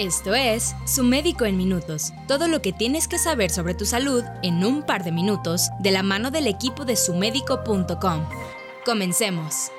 [0.00, 4.24] Esto es Su Médico en Minutos, todo lo que tienes que saber sobre tu salud
[4.42, 8.24] en un par de minutos de la mano del equipo de sumedico.com.
[8.86, 9.70] Comencemos.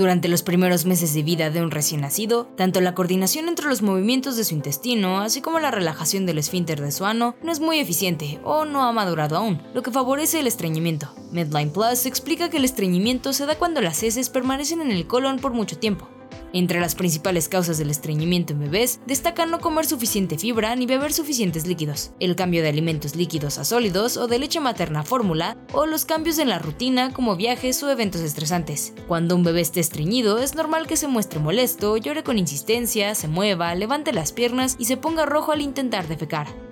[0.00, 3.82] Durante los primeros meses de vida de un recién nacido, tanto la coordinación entre los
[3.82, 7.60] movimientos de su intestino, así como la relajación del esfínter de su ano, no es
[7.60, 11.12] muy eficiente o no ha madurado aún, lo que favorece el estreñimiento.
[11.32, 15.38] Medline Plus explica que el estreñimiento se da cuando las heces permanecen en el colon
[15.38, 16.08] por mucho tiempo,
[16.52, 21.12] entre las principales causas del estreñimiento en bebés destacan no comer suficiente fibra ni beber
[21.12, 25.56] suficientes líquidos, el cambio de alimentos líquidos a sólidos o de leche materna a fórmula,
[25.72, 28.94] o los cambios en la rutina como viajes o eventos estresantes.
[29.08, 33.28] Cuando un bebé esté estreñido es normal que se muestre molesto, llore con insistencia, se
[33.28, 36.69] mueva, levante las piernas y se ponga rojo al intentar defecar.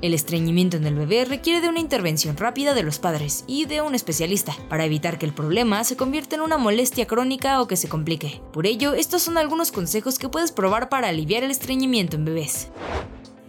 [0.00, 3.80] El estreñimiento en el bebé requiere de una intervención rápida de los padres y de
[3.82, 7.76] un especialista para evitar que el problema se convierta en una molestia crónica o que
[7.76, 8.40] se complique.
[8.52, 12.68] Por ello, estos son algunos consejos que puedes probar para aliviar el estreñimiento en bebés.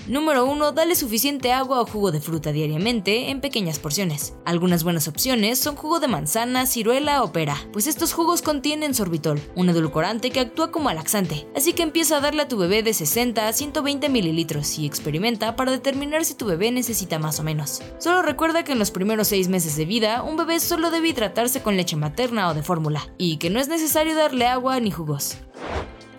[0.09, 0.71] Número 1.
[0.71, 4.33] Dale suficiente agua o jugo de fruta diariamente en pequeñas porciones.
[4.43, 9.39] Algunas buenas opciones son jugo de manzana, ciruela o pera, pues estos jugos contienen sorbitol,
[9.55, 11.47] un edulcorante que actúa como laxante.
[11.55, 15.55] Así que empieza a darle a tu bebé de 60 a 120 mililitros y experimenta
[15.55, 17.83] para determinar si tu bebé necesita más o menos.
[17.99, 21.61] Solo recuerda que en los primeros 6 meses de vida, un bebé solo debe hidratarse
[21.61, 25.37] con leche materna o de fórmula, y que no es necesario darle agua ni jugos.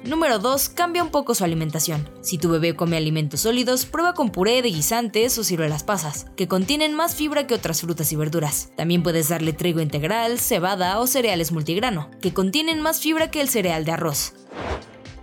[0.04, 0.70] Número 2.
[0.70, 2.08] Cambia un poco su alimentación.
[2.22, 6.48] Si tu bebé come alimentos sólidos, prueba con puré de guisantes o ciruelas pasas, que
[6.48, 8.72] contienen más fibra que otras frutas y verduras.
[8.76, 13.50] También puedes darle trigo integral, cebada o cereales multigrano, que contienen más fibra que el
[13.50, 14.32] cereal de arroz.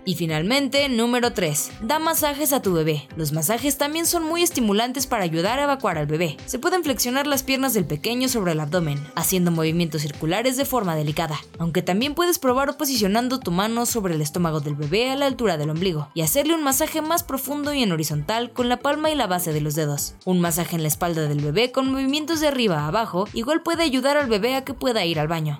[0.07, 1.71] Y finalmente, número 3.
[1.81, 3.09] Da masajes a tu bebé.
[3.17, 6.37] Los masajes también son muy estimulantes para ayudar a evacuar al bebé.
[6.45, 10.95] Se pueden flexionar las piernas del pequeño sobre el abdomen, haciendo movimientos circulares de forma
[10.95, 11.37] delicada.
[11.59, 15.57] Aunque también puedes probar posicionando tu mano sobre el estómago del bebé a la altura
[15.57, 19.15] del ombligo y hacerle un masaje más profundo y en horizontal con la palma y
[19.15, 20.15] la base de los dedos.
[20.23, 23.83] Un masaje en la espalda del bebé con movimientos de arriba a abajo igual puede
[23.83, 25.59] ayudar al bebé a que pueda ir al baño.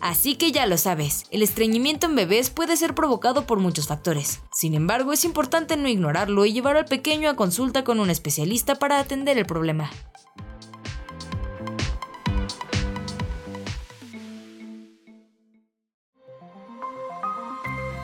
[0.00, 4.40] Así que ya lo sabes, el estreñimiento en bebés puede ser provocado por muchos factores.
[4.52, 8.76] Sin embargo, es importante no ignorarlo y llevar al pequeño a consulta con un especialista
[8.76, 9.90] para atender el problema.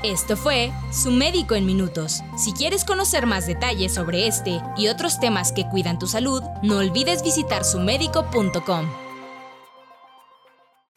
[0.03, 2.21] Esto fue Su Médico en Minutos.
[2.37, 6.77] Si quieres conocer más detalles sobre este y otros temas que cuidan tu salud, no
[6.77, 9.06] olvides visitar sumedico.com.